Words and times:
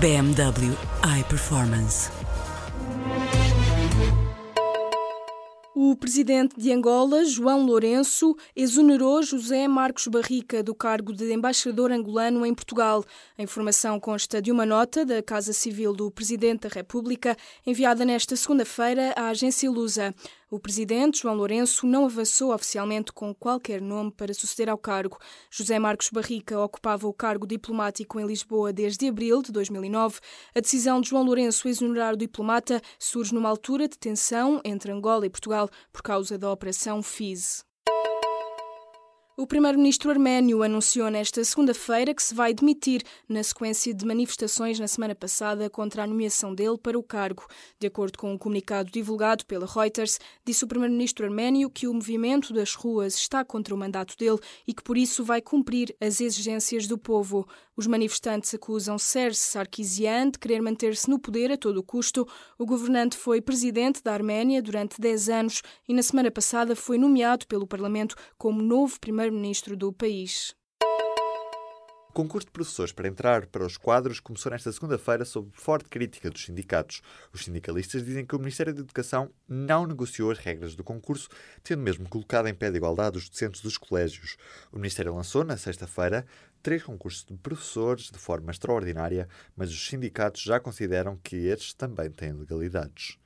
BMW 0.00 0.76
iPerformance. 1.20 2.10
O 5.76 5.94
presidente 5.96 6.58
de 6.58 6.72
Angola, 6.72 7.24
João 7.24 7.64
Lourenço, 7.64 8.36
exonerou 8.56 9.22
José 9.22 9.68
Marcos 9.68 10.08
Barrica 10.08 10.62
do 10.62 10.74
cargo 10.74 11.12
de 11.12 11.32
embaixador 11.32 11.92
angolano 11.92 12.44
em 12.44 12.54
Portugal. 12.54 13.04
A 13.38 13.42
informação 13.42 14.00
consta 14.00 14.42
de 14.42 14.50
uma 14.50 14.66
nota 14.66 15.04
da 15.04 15.22
Casa 15.22 15.52
Civil 15.52 15.92
do 15.92 16.10
Presidente 16.10 16.68
da 16.68 16.74
República, 16.74 17.36
enviada 17.64 18.04
nesta 18.04 18.34
segunda-feira 18.34 19.12
à 19.16 19.28
agência 19.28 19.70
Lusa. 19.70 20.12
O 20.50 20.60
presidente, 20.60 21.22
João 21.22 21.34
Lourenço, 21.34 21.86
não 21.86 22.04
avançou 22.04 22.52
oficialmente 22.52 23.12
com 23.12 23.34
qualquer 23.34 23.80
nome 23.80 24.10
para 24.10 24.34
suceder 24.34 24.68
ao 24.68 24.78
cargo. 24.78 25.18
José 25.50 25.78
Marcos 25.78 26.10
Barrica 26.10 26.60
ocupava 26.60 27.08
o 27.08 27.12
cargo 27.12 27.46
diplomático 27.46 28.20
em 28.20 28.26
Lisboa 28.26 28.72
desde 28.72 29.08
abril 29.08 29.42
de 29.42 29.50
2009. 29.50 30.20
A 30.54 30.60
decisão 30.60 31.00
de 31.00 31.10
João 31.10 31.24
Lourenço 31.24 31.68
exonerar 31.68 32.14
o 32.14 32.18
diplomata 32.18 32.80
surge 32.98 33.34
numa 33.34 33.48
altura 33.48 33.88
de 33.88 33.98
tensão 33.98 34.60
entre 34.64 34.92
Angola 34.92 35.26
e 35.26 35.30
Portugal 35.30 35.68
por 35.92 36.02
causa 36.02 36.38
da 36.38 36.50
Operação 36.50 37.02
FISE. 37.02 37.73
O 39.36 39.48
primeiro-ministro 39.48 40.12
arménio 40.12 40.62
anunciou 40.62 41.10
nesta 41.10 41.42
segunda-feira 41.42 42.14
que 42.14 42.22
se 42.22 42.32
vai 42.32 42.54
demitir 42.54 43.02
na 43.28 43.42
sequência 43.42 43.92
de 43.92 44.06
manifestações 44.06 44.78
na 44.78 44.86
semana 44.86 45.12
passada 45.12 45.68
contra 45.68 46.04
a 46.04 46.06
nomeação 46.06 46.54
dele 46.54 46.78
para 46.78 46.96
o 46.96 47.02
cargo. 47.02 47.44
De 47.80 47.88
acordo 47.88 48.16
com 48.16 48.32
um 48.32 48.38
comunicado 48.38 48.92
divulgado 48.92 49.44
pela 49.44 49.66
Reuters, 49.66 50.20
disse 50.44 50.62
o 50.62 50.68
primeiro-ministro 50.68 51.26
arménio 51.26 51.68
que 51.68 51.88
o 51.88 51.92
movimento 51.92 52.52
das 52.54 52.76
ruas 52.76 53.16
está 53.16 53.44
contra 53.44 53.74
o 53.74 53.76
mandato 53.78 54.16
dele 54.16 54.38
e 54.68 54.72
que 54.72 54.84
por 54.84 54.96
isso 54.96 55.24
vai 55.24 55.42
cumprir 55.42 55.96
as 56.00 56.20
exigências 56.20 56.86
do 56.86 56.96
povo. 56.96 57.44
Os 57.76 57.88
manifestantes 57.88 58.54
acusam 58.54 58.96
Serge 58.96 59.36
Sarkisian 59.36 60.30
de 60.30 60.38
querer 60.38 60.62
manter-se 60.62 61.10
no 61.10 61.18
poder 61.18 61.50
a 61.50 61.56
todo 61.56 61.82
custo. 61.82 62.24
O 62.56 62.64
governante 62.64 63.16
foi 63.16 63.40
presidente 63.40 64.00
da 64.00 64.12
Arménia 64.12 64.62
durante 64.62 65.00
10 65.00 65.28
anos 65.28 65.60
e 65.88 65.92
na 65.92 66.04
semana 66.04 66.30
passada 66.30 66.76
foi 66.76 66.98
nomeado 66.98 67.48
pelo 67.48 67.66
Parlamento 67.66 68.14
como 68.38 68.62
novo 68.62 69.00
primeiro-ministro 69.24 69.76
do 69.76 69.92
país. 69.92 70.54
O 72.10 72.12
concurso 72.12 72.46
de 72.46 72.52
professores 72.52 72.92
para 72.92 73.08
entrar 73.08 73.46
para 73.46 73.64
os 73.64 73.76
quadros 73.76 74.20
começou 74.20 74.52
nesta 74.52 74.70
segunda-feira 74.70 75.24
sob 75.24 75.50
forte 75.52 75.88
crítica 75.88 76.30
dos 76.30 76.44
sindicatos. 76.44 77.00
Os 77.32 77.44
sindicalistas 77.44 78.04
dizem 78.04 78.24
que 78.24 78.36
o 78.36 78.38
Ministério 78.38 78.72
da 78.72 78.80
Educação 78.80 79.30
não 79.48 79.86
negociou 79.86 80.30
as 80.30 80.38
regras 80.38 80.76
do 80.76 80.84
concurso, 80.84 81.28
tendo 81.62 81.82
mesmo 81.82 82.08
colocado 82.08 82.46
em 82.46 82.54
pé 82.54 82.70
de 82.70 82.76
igualdade 82.76 83.18
os 83.18 83.28
docentes 83.28 83.62
dos 83.62 83.78
colégios. 83.78 84.36
O 84.70 84.76
Ministério 84.76 85.14
lançou, 85.14 85.42
na 85.42 85.56
sexta-feira, 85.56 86.24
três 86.62 86.82
concursos 86.82 87.24
de 87.24 87.36
professores 87.36 88.10
de 88.10 88.18
forma 88.18 88.52
extraordinária, 88.52 89.28
mas 89.56 89.70
os 89.70 89.86
sindicatos 89.86 90.42
já 90.42 90.60
consideram 90.60 91.16
que 91.16 91.34
estes 91.46 91.74
também 91.74 92.10
têm 92.10 92.32
legalidades. 92.32 93.18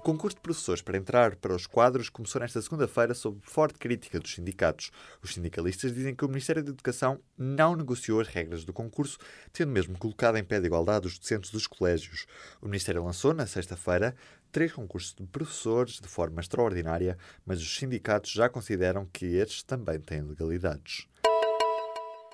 O 0.00 0.02
concurso 0.02 0.36
de 0.36 0.40
professores 0.40 0.80
para 0.80 0.96
entrar 0.96 1.36
para 1.36 1.54
os 1.54 1.66
quadros 1.66 2.08
começou 2.08 2.40
nesta 2.40 2.62
segunda-feira 2.62 3.12
sob 3.12 3.38
forte 3.42 3.78
crítica 3.78 4.18
dos 4.18 4.32
sindicatos. 4.32 4.90
Os 5.22 5.34
sindicalistas 5.34 5.92
dizem 5.92 6.14
que 6.14 6.24
o 6.24 6.28
Ministério 6.28 6.64
da 6.64 6.70
Educação 6.70 7.20
não 7.36 7.76
negociou 7.76 8.18
as 8.18 8.26
regras 8.26 8.64
do 8.64 8.72
concurso, 8.72 9.18
tendo 9.52 9.70
mesmo 9.70 9.98
colocado 9.98 10.38
em 10.38 10.42
pé 10.42 10.58
de 10.58 10.64
igualdade 10.64 11.06
os 11.06 11.18
docentes 11.18 11.50
dos 11.50 11.66
colégios. 11.66 12.24
O 12.62 12.64
Ministério 12.64 13.04
lançou, 13.04 13.34
na 13.34 13.46
sexta-feira, 13.46 14.16
três 14.50 14.72
concursos 14.72 15.14
de 15.14 15.26
professores 15.26 16.00
de 16.00 16.08
forma 16.08 16.40
extraordinária, 16.40 17.18
mas 17.44 17.60
os 17.60 17.76
sindicatos 17.76 18.30
já 18.30 18.48
consideram 18.48 19.04
que 19.04 19.26
estes 19.26 19.62
também 19.62 20.00
têm 20.00 20.22
legalidades. 20.22 21.09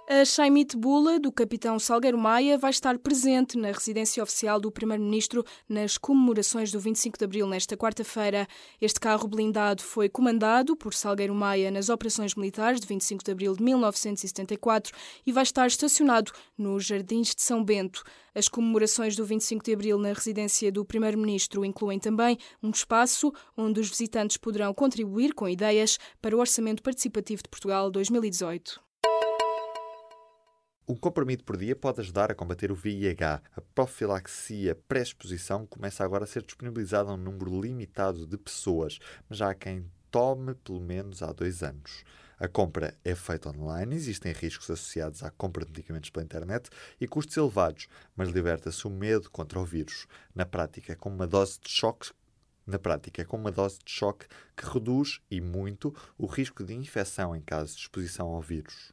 A 0.09 0.25
Chaimite 0.25 0.77
Bula, 0.77 1.19
do 1.19 1.33
capitão 1.33 1.81
Salgueiro 1.81 2.17
Maia, 2.17 2.57
vai 2.57 2.71
estar 2.71 2.97
presente 2.97 3.59
na 3.59 3.73
residência 3.73 4.23
oficial 4.23 4.61
do 4.61 4.71
Primeiro-Ministro 4.71 5.45
nas 5.69 5.99
comemorações 5.99 6.71
do 6.71 6.79
25 6.79 7.19
de 7.19 7.25
Abril, 7.25 7.45
nesta 7.49 7.77
quarta-feira. 7.77 8.47
Este 8.81 9.01
carro 9.01 9.27
blindado 9.27 9.83
foi 9.83 10.09
comandado 10.09 10.77
por 10.77 10.95
Salgueiro 10.95 11.35
Maia 11.35 11.73
nas 11.73 11.89
operações 11.89 12.37
militares 12.37 12.81
de 12.81 12.87
25 12.87 13.25
de 13.25 13.33
Abril 13.33 13.57
de 13.57 13.65
1974 13.65 14.95
e 15.27 15.33
vai 15.33 15.43
estar 15.43 15.67
estacionado 15.67 16.31
nos 16.57 16.85
Jardins 16.85 17.35
de 17.35 17.43
São 17.43 17.65
Bento. 17.65 18.05
As 18.33 18.49
comemorações 18.49 19.17
do 19.17 19.25
25 19.25 19.65
de 19.65 19.73
Abril 19.73 19.99
na 19.99 20.13
residência 20.13 20.71
do 20.71 20.85
Primeiro-Ministro 20.85 21.65
incluem 21.65 21.99
também 21.99 22.39
um 22.63 22.71
espaço 22.71 23.33
onde 23.57 23.81
os 23.81 23.89
visitantes 23.89 24.37
poderão 24.37 24.73
contribuir 24.73 25.35
com 25.35 25.49
ideias 25.49 25.99
para 26.23 26.37
o 26.37 26.39
Orçamento 26.39 26.81
Participativo 26.81 27.43
de 27.43 27.49
Portugal 27.49 27.91
2018. 27.91 28.86
Um 30.89 30.95
comprimido 30.95 31.43
por 31.43 31.57
dia 31.57 31.75
pode 31.75 32.01
ajudar 32.01 32.31
a 32.31 32.35
combater 32.35 32.71
o 32.71 32.75
VIH. 32.77 33.43
A 33.57 33.61
profilaxia 33.61 34.79
pré-exposição 34.87 35.67
começa 35.67 36.05
agora 36.05 36.23
a 36.23 36.29
ser 36.29 36.45
disponibilizada 36.45 37.11
a 37.11 37.15
um 37.15 37.17
número 37.17 37.61
limitado 37.61 38.25
de 38.25 38.39
pessoas, 38.39 39.01
mas 39.29 39.39
já 39.39 39.51
há 39.51 39.55
quem 39.55 39.91
tome 40.13 40.55
pelo 40.55 40.81
menos 40.81 41.25
há 41.25 41.33
dois 41.33 41.65
anos. 41.65 42.05
A 42.39 42.47
compra 42.47 42.95
é 43.05 43.17
feita 43.17 43.49
online, 43.49 43.97
existem 43.97 44.31
riscos 44.31 44.71
associados 44.71 45.25
à 45.25 45.31
compra 45.33 45.65
de 45.65 45.73
medicamentos 45.73 46.11
pela 46.11 46.25
internet 46.25 46.71
e 47.01 47.09
custos 47.09 47.37
elevados, 47.37 47.89
mas 48.15 48.29
liberta-se 48.29 48.87
o 48.87 48.91
medo 48.91 49.29
contra 49.29 49.59
o 49.59 49.65
vírus. 49.65 50.07
Na 50.37 50.47
prática, 50.47 50.95
com 50.95 51.09
uma 51.09 51.27
dose 51.27 51.59
de 51.61 51.69
choque 51.69 52.13
na 52.65 52.79
prática, 52.79 53.23
é 53.23 53.25
com 53.25 53.37
uma 53.37 53.51
dose 53.51 53.81
de 53.85 53.91
choque 53.91 54.27
que 54.57 54.65
reduz, 54.65 55.21
e 55.29 55.41
muito, 55.41 55.93
o 56.17 56.27
risco 56.27 56.63
de 56.63 56.75
infecção 56.75 57.35
em 57.35 57.41
caso 57.41 57.75
de 57.75 57.81
exposição 57.81 58.29
ao 58.29 58.41
vírus. 58.41 58.93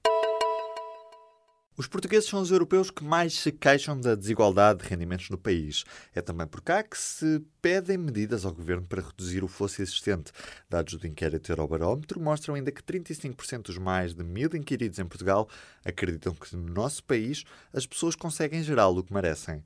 Os 1.76 1.88
portugueses 1.88 2.30
são 2.30 2.40
os 2.40 2.52
europeus 2.52 2.92
que 2.92 3.04
mais 3.04 3.34
se 3.34 3.52
queixam 3.52 4.00
da 4.00 4.14
desigualdade 4.14 4.84
de 4.84 4.90
rendimentos 4.90 5.30
no 5.32 5.38
país. 5.38 5.84
É 6.14 6.22
também 6.22 6.46
por 6.46 6.62
cá 6.62 6.84
que 6.84 6.98
se 6.98 7.42
pedem 7.62 7.98
medidas 7.98 8.46
ao 8.46 8.54
governo 8.54 8.86
para 8.86 9.02
reduzir 9.02 9.44
o 9.44 9.48
fosso 9.48 9.82
existente. 9.82 10.32
Dados 10.70 10.94
do 10.96 11.08
inquérito 11.08 11.52
Eurobarómetro 11.52 12.20
mostram 12.20 12.54
ainda 12.54 12.72
que 12.72 12.84
35% 12.84 13.64
dos 13.64 13.78
mais 13.80 14.14
de 14.14 14.24
mil 14.24 14.50
inquiridos 14.54 15.00
em 15.00 15.06
Portugal 15.06 15.50
acreditam 15.84 16.36
que 16.36 16.56
no 16.56 16.72
nosso 16.72 17.04
país 17.04 17.44
as 17.74 17.88
pessoas 17.88 18.16
conseguem 18.16 18.62
gerá-lo 18.62 19.00
o 19.00 19.04
que 19.04 19.14
merecem. 19.14 19.64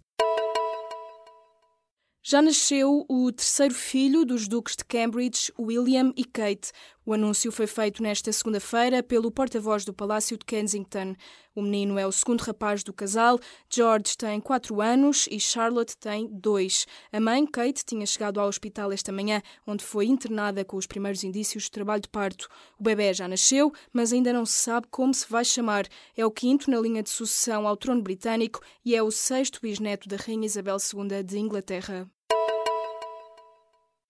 Já 2.29 2.41
nasceu 2.41 3.05
o 3.07 3.31
terceiro 3.31 3.73
filho 3.73 4.25
dos 4.25 4.49
duques 4.49 4.75
de 4.75 4.83
Cambridge, 4.83 5.49
William 5.57 6.11
e 6.13 6.25
Kate. 6.25 6.73
O 7.05 7.13
anúncio 7.13 7.53
foi 7.53 7.65
feito 7.65 8.03
nesta 8.03 8.33
segunda-feira 8.33 9.01
pelo 9.01 9.31
porta-voz 9.31 9.85
do 9.85 9.93
Palácio 9.93 10.37
de 10.37 10.43
Kensington. 10.43 11.15
O 11.57 11.61
menino 11.63 11.97
é 11.97 12.05
o 12.05 12.11
segundo 12.11 12.41
rapaz 12.41 12.83
do 12.83 12.93
casal. 12.93 13.39
George 13.67 14.15
tem 14.15 14.39
quatro 14.39 14.79
anos 14.79 15.27
e 15.31 15.39
Charlotte 15.39 15.97
tem 15.97 16.27
dois. 16.31 16.85
A 17.11 17.19
mãe, 17.19 17.47
Kate, 17.47 17.83
tinha 17.83 18.05
chegado 18.05 18.39
ao 18.39 18.47
hospital 18.47 18.91
esta 18.91 19.11
manhã, 19.11 19.41
onde 19.65 19.83
foi 19.83 20.05
internada 20.05 20.63
com 20.63 20.77
os 20.77 20.85
primeiros 20.85 21.23
indícios 21.23 21.63
de 21.63 21.71
trabalho 21.71 22.03
de 22.03 22.09
parto. 22.09 22.47
O 22.79 22.83
bebê 22.83 23.11
já 23.11 23.27
nasceu, 23.27 23.73
mas 23.91 24.13
ainda 24.13 24.31
não 24.31 24.45
se 24.45 24.53
sabe 24.53 24.85
como 24.91 25.11
se 25.15 25.25
vai 25.27 25.43
chamar. 25.43 25.87
É 26.15 26.23
o 26.23 26.29
quinto 26.29 26.69
na 26.69 26.79
linha 26.79 27.01
de 27.01 27.09
sucessão 27.09 27.67
ao 27.67 27.75
trono 27.75 28.03
britânico 28.03 28.61
e 28.85 28.95
é 28.95 29.01
o 29.01 29.09
sexto 29.09 29.59
bisneto 29.59 30.07
da 30.07 30.15
Rainha 30.15 30.45
Isabel 30.45 30.77
II 30.77 31.23
de 31.23 31.39
Inglaterra. 31.39 32.07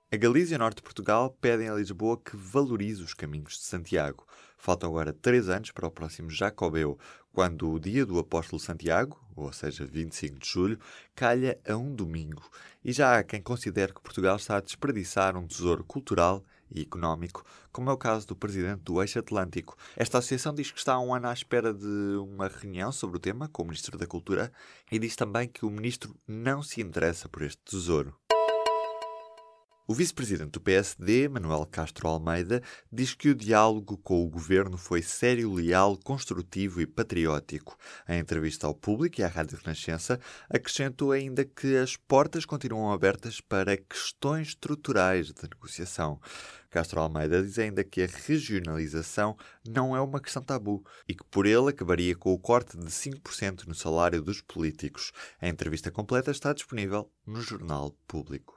A 0.09 0.15
Galiza 0.15 0.53
e 0.53 0.55
o 0.55 0.59
Norte 0.59 0.77
de 0.77 0.83
Portugal 0.83 1.35
pedem 1.41 1.67
a 1.67 1.75
Lisboa 1.75 2.17
que 2.17 2.37
valorize 2.37 3.03
os 3.03 3.13
caminhos 3.13 3.57
de 3.57 3.65
Santiago. 3.65 4.25
Faltam 4.57 4.89
agora 4.89 5.11
três 5.11 5.49
anos 5.49 5.71
para 5.71 5.85
o 5.85 5.91
próximo 5.91 6.29
Jacobeu, 6.29 6.97
quando 7.33 7.69
o 7.69 7.77
dia 7.77 8.05
do 8.05 8.17
Apóstolo 8.17 8.57
Santiago, 8.57 9.21
ou 9.35 9.51
seja, 9.51 9.85
25 9.85 10.39
de 10.39 10.47
julho, 10.47 10.79
calha 11.13 11.59
a 11.67 11.75
um 11.75 11.93
domingo. 11.93 12.49
E 12.85 12.93
já 12.93 13.17
há 13.17 13.23
quem 13.23 13.41
considere 13.41 13.93
que 13.93 13.99
Portugal 13.99 14.37
está 14.37 14.55
a 14.55 14.61
desperdiçar 14.61 15.35
um 15.35 15.45
tesouro 15.45 15.83
cultural 15.83 16.41
e 16.71 16.83
económico, 16.83 17.43
como 17.73 17.89
é 17.89 17.93
o 17.93 17.97
caso 17.97 18.25
do 18.27 18.35
presidente 18.35 18.83
do 18.83 19.01
Eixo 19.01 19.19
Atlântico. 19.19 19.75
Esta 19.97 20.19
associação 20.19 20.55
diz 20.55 20.71
que 20.71 20.79
está 20.79 20.93
há 20.93 21.01
um 21.01 21.13
ano 21.13 21.27
à 21.27 21.33
espera 21.33 21.73
de 21.73 22.15
uma 22.21 22.47
reunião 22.47 22.93
sobre 22.93 23.17
o 23.17 23.19
tema 23.19 23.49
com 23.49 23.63
o 23.63 23.65
Ministro 23.65 23.97
da 23.97 24.07
Cultura 24.07 24.53
e 24.89 24.97
diz 24.99 25.17
também 25.17 25.49
que 25.49 25.65
o 25.65 25.69
Ministro 25.69 26.15
não 26.25 26.63
se 26.63 26.79
interessa 26.79 27.27
por 27.27 27.41
este 27.41 27.61
tesouro. 27.65 28.15
O 29.89 29.93
vice-presidente 29.93 30.51
do 30.51 30.59
PSD, 30.59 31.29
Manuel 31.29 31.65
Castro 31.65 32.09
Almeida, 32.09 32.61
diz 32.91 33.13
que 33.13 33.29
o 33.29 33.35
diálogo 33.35 33.95
com 33.95 34.21
o 34.21 34.29
governo 34.29 34.77
foi 34.77 35.01
sério, 35.01 35.53
leal, 35.53 35.97
construtivo 36.03 36.81
e 36.81 36.85
patriótico. 36.85 37.77
Em 38.05 38.19
entrevista 38.19 38.67
ao 38.67 38.75
público 38.75 39.21
e 39.21 39.23
à 39.23 39.29
Rádio 39.29 39.57
Renascença, 39.57 40.19
acrescentou 40.49 41.13
ainda 41.13 41.45
que 41.45 41.77
as 41.77 41.95
portas 41.95 42.43
continuam 42.43 42.91
abertas 42.91 43.39
para 43.39 43.77
questões 43.77 44.49
estruturais 44.49 45.27
de 45.27 45.43
negociação. 45.43 46.19
Castro 46.69 46.99
Almeida 46.99 47.41
diz 47.41 47.57
ainda 47.57 47.81
que 47.81 48.03
a 48.03 48.07
regionalização 48.07 49.37
não 49.65 49.95
é 49.95 50.01
uma 50.01 50.19
questão 50.19 50.43
tabu 50.43 50.83
e 51.07 51.15
que 51.15 51.23
por 51.23 51.45
ele 51.45 51.69
acabaria 51.69 52.13
com 52.13 52.33
o 52.33 52.39
corte 52.39 52.77
de 52.77 52.87
5% 52.87 53.65
no 53.65 53.73
salário 53.73 54.21
dos 54.21 54.41
políticos. 54.41 55.13
A 55.39 55.47
entrevista 55.47 55.89
completa 55.89 56.29
está 56.29 56.51
disponível 56.51 57.09
no 57.25 57.39
Jornal 57.39 57.95
Público. 58.05 58.56